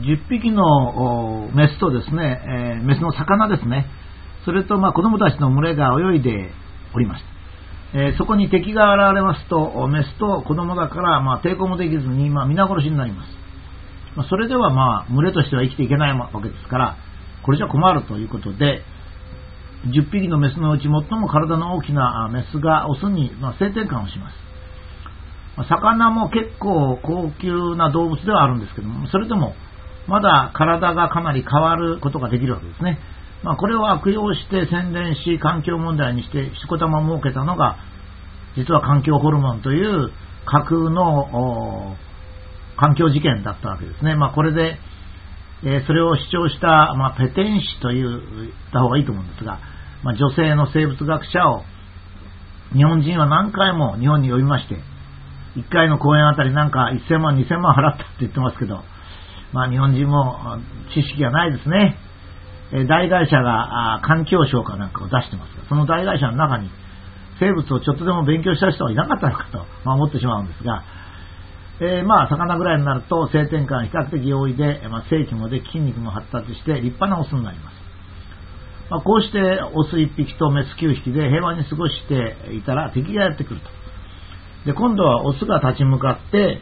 [0.00, 3.86] 10匹のメスとですね、えー、メスの魚ですね、
[4.44, 6.50] それとまあ子供たちの群れが泳いで
[6.94, 7.30] おりました。
[7.92, 13.28] えー、そこに敵が現れますと、メスと子供だからまあ抵抗もできずに、まあ、皆殺しになります。
[14.16, 16.96] まあ、それではまあ群れとしては生きていけないわけですから、
[17.42, 18.82] これじゃ困るということで、
[19.86, 24.40] 10匹のメスのうち最も体の大きなメスがオスに、ま性転換をします。
[25.68, 29.54] 魚も結構高級な動物ではあるんですけども、それでも
[30.10, 32.98] まだ体がかなり変わることができるわけですね。
[33.44, 37.76] まあ、これを悪用して宣伝し、環境問題にして、しこたま設けたのが、
[38.56, 40.10] 実は環境ホルモンという
[40.44, 41.96] 架空の
[42.76, 44.16] 環境事件だったわけですね。
[44.16, 44.78] まあ、これで、
[45.62, 48.20] えー、それを主張した、まあ、ペテン師と言っ
[48.72, 49.60] た方がいいと思うんですが、
[50.02, 51.62] まあ、女性の生物学者を
[52.74, 54.74] 日本人は何回も日本に呼びまして、
[55.56, 58.82] 1回の公演あたりなんか1000万、2000万払ったって言ってますけど、
[59.52, 60.58] まあ日本人も
[60.94, 61.96] 知識がないですね。
[62.72, 66.70] え大会社が環境省かなんかを出してますが、その大会社の中に
[67.40, 70.82] 生物をちょっとでも勉強した人はいなかったのかと、 まあ、思ってしまうんですが、
[71.80, 77.80] えー、まあ魚ぐらいになると性転換比較的容易で、まあ、正規もで筋肉も発達して立派なオスになります。
[78.90, 83.70] まあ、こうしてオス1匹とメス9匹で平和に過ごしていたら敵がやってくると。
[84.66, 86.60] で、今度はオスが立ち向かって、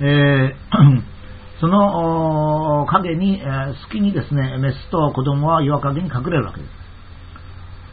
[0.00, 1.13] えー
[1.60, 3.44] その影に、え、
[3.82, 6.84] 隙にですね、メスと子供は岩陰に隠れるわけです。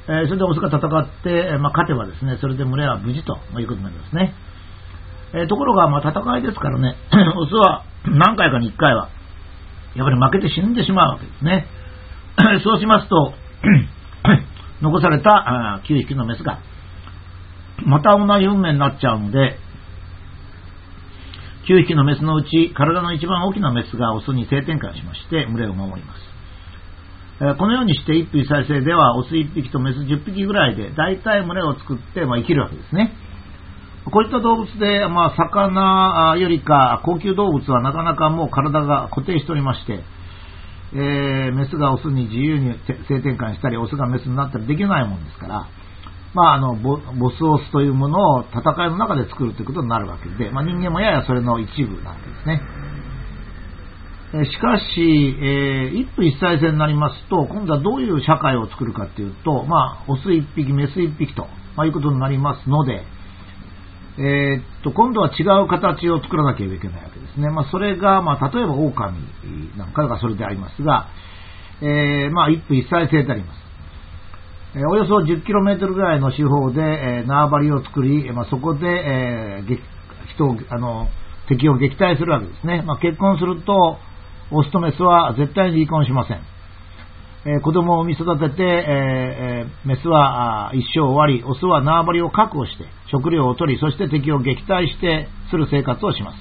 [0.08, 4.34] え、それでオスが戦って、まあ、勝てばですね、それで群れは無事ということになりますね。
[5.34, 6.96] え、ところが、まあ、戦いですからね、
[7.38, 9.10] オスは何回かに1回は、
[9.96, 11.68] やっぱり負けて死んでしまうわけですね。
[12.64, 13.34] そうしますと、
[14.82, 16.58] 残された9匹のメスが、
[17.86, 19.58] また同じ運命になっちゃうので、
[21.68, 26.32] 9匹のメスのうち、体の一番大きなメスがオスに性転換しまして、群れを守ります。
[27.58, 33.14] このようにして一夫一妻制では、オス1匹とメス10匹ぐらいで、大体群れを作って、まあ、生きるわけですね。
[34.06, 40.04] こういった動物で、まあ、魚よりか高級動物はなかなかもう体が固定しておりまして、
[40.94, 42.74] えー、メスがオスに自由に
[43.08, 45.68] 性転換したり、オスがメスになったりできないもんですから、
[46.34, 46.98] まあ、あのボ
[47.32, 52.62] スオスというものを戦いの中で作るということになるわけで、まあ、人間もややそれの一部なわけですね。
[54.32, 63.04] しかし、えー、一夫一妻制になりますと、今度はどういう社会を作るかというと、まあ、オス一匹、メス一匹と、まあ、いうことになりますので、
[64.18, 67.50] えー、っと、今度は違う形を作らなければいけないわけですね。
[67.50, 69.14] まあ、それが、まあ、例えば狼
[69.78, 71.08] なんかがそれでありますが、
[71.82, 73.71] えー、まあ、一夫一妻制であります。
[74.74, 79.64] およそ 10km ぐらいの四方で、え縄張りを作り、ま、そこで、え
[80.34, 81.10] 人をあの
[81.50, 82.82] 敵を撃退するわけですね。
[82.86, 83.98] まあ、結婚すると、
[84.52, 86.40] オスとメスは絶対に離婚しません。
[87.44, 96.38] え、子供を産み育てて、え、メスは一生終わり、オスは縄張りを確保して、食料を取り、そして敵を撃退してする生活をします。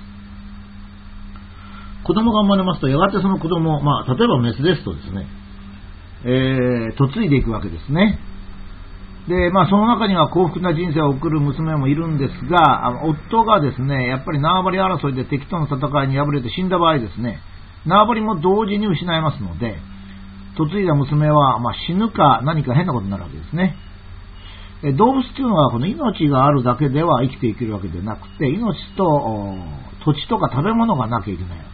[2.04, 5.26] 子供が生まれますと、やがてその子供、まあ、例えばメスですとですね、
[6.24, 8.18] えー、嫁いでいくわけですね。
[9.28, 17.38] で、まあ、その中には幸福な人生を送る娘もいるんですが、夫がですね、やっぱり縄張り争いで敵との戦いに敗れて死んだ場合ですね、
[17.86, 19.76] 縄張りも同時に失いますので、
[20.58, 23.76] 嫁いだ娘は、まあ、死ぬか何か変なことになるわけですね。
[24.96, 29.54] 動物っていうのはこの命があるだけでは生きていけるわけでなくて、命と
[30.04, 31.64] 土地とか食べ物がなきゃいけないわ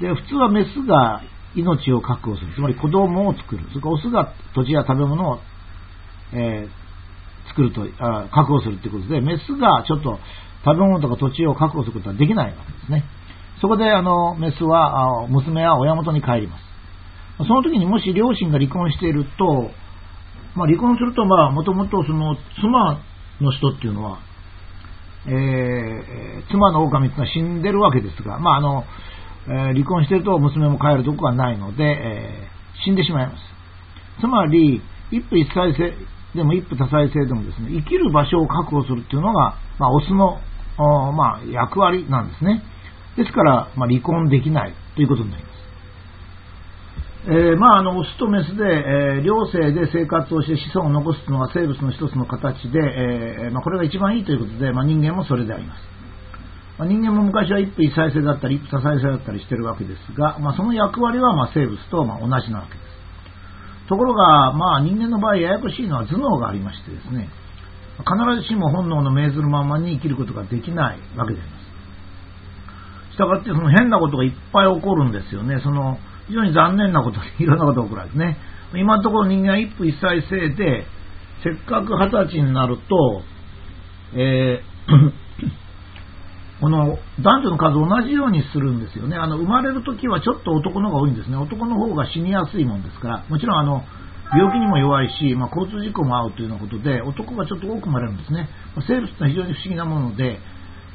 [0.00, 0.16] けです。
[0.16, 1.22] で、普通はメスが
[1.54, 2.54] 命を確保する。
[2.54, 3.64] つまり子供を作る。
[3.68, 5.38] それからオスが土地や食べ物を、
[6.32, 10.18] えー、作るとあ、確保するということで、メスがちょっと
[10.64, 13.04] 食べ物とか土地を確保することはできないわけですね。
[13.60, 16.64] そこで、あの、メスは、娘は親元に帰ります。
[17.38, 19.70] その時にもし両親が離婚していると、
[20.54, 23.00] まあ、離婚すると、まあ、もともとその妻
[23.40, 24.18] の人っていうのは、
[25.26, 28.84] えー、妻の狼っていうのは死んでるわけですが、まあ、あの、
[29.48, 33.38] え離婚してると娘も帰るとこがないので、えー、死んでしまいます。
[34.20, 35.94] つまり、一夫一妻制
[36.34, 40.40] でも一夫多妻制でもですね、生きる場所を確保するっていうのが、まあ、オスの、
[41.12, 42.62] まあ、役割なんですね。
[43.16, 45.52] ですから、まあ、離婚できないということになります。
[47.24, 55.92] えー、まあ、あの、オスとメスで、えー、両性で生活をして子孫を残すのが生物の一つの形で、えー、まあ、これが一番いいということで、まあ、人間もそれであります。
[56.82, 63.88] まあ、人間も昔は一夫一妻制だったり、一夫多妻制だったりしてるわけですが、まあ、その役割はま生物とま同じなわけです。
[63.88, 67.28] ところが、まあ、人間の場合、ややこしいのは頭脳がありましてですね、
[67.98, 71.58] 必ずしも本能の命ずるままに生きることができないわけでありま
[73.10, 73.14] す。
[73.14, 75.60] したがってその変なことがいっぱい起こるんですよね。
[75.62, 78.38] その非常に残念なこと、いろんなことが起こるわけですね。
[78.74, 80.86] 今のところ人間は一夫一妻制で、
[81.44, 83.22] せっかく二十歳になると、
[84.14, 84.72] えー
[86.62, 89.16] この男女の数同じようにするんですよね。
[89.16, 91.36] あの生まれるときはちょっと男の方が多いんですね。
[91.36, 93.82] 男の方が死にやすいもんですから、もちろんあの
[94.30, 98.48] 病気にも弱いし、まあ、交通事故も合うというようなことで、男がちょっと多く生まれるんですね。
[98.86, 100.38] 生物は非常に不思議なもので、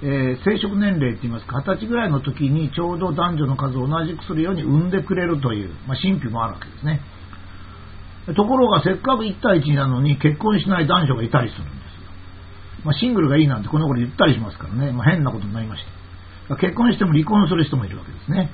[0.04, 7.02] えー、生殖年齢といいますか、20歳ぐらいの時にちょうど男女の数を同じくするように産んでくれるという、まあ、神秘もあるわけですね。
[8.36, 11.87] ところがせっかく1対1なのに結婚しない男女がいたりするんです。
[12.88, 15.84] まあ、シングルがいいなんてこの頃言ったりしますからね、まあ、変なことになりまし
[16.48, 16.56] た。
[16.56, 18.50] 結婚しても離婚する人もいるわけですね。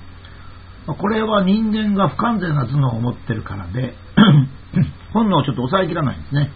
[0.88, 3.94] まあ、これは人間が不完全な頭脳を持ってるからで
[5.14, 6.50] 本能をちょっと抑えきらないんですね。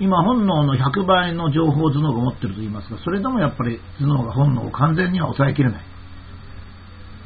[0.00, 5.84] 今、本能の100倍の情報頭脳が持ってると言いますが、それでもやっぱり頭脳が本能を完全には抑えきれない。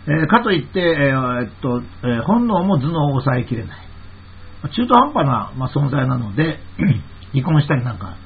[0.08, 3.86] えー、かといって、えー、っとえー、本能も頭脳を抑えきれない。
[4.74, 6.58] 中途半端な、ま、存在なので、
[7.32, 8.16] 離婚したりなんか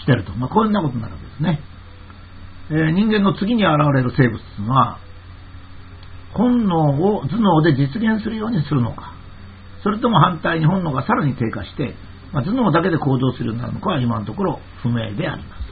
[0.00, 0.32] してると。
[0.34, 1.60] まあ、こんなことになるわけですね。
[2.70, 4.98] えー、人間の次に現れる生物というのは、
[6.34, 9.14] 本能を頭脳で実現するようにするのか、
[9.82, 11.94] それとも反対に本能がさらに低下して、
[12.32, 15.67] まあ、頭脳だけで行動するようになるのかは今のところ不明であります。